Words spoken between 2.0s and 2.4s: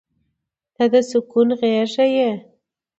یې.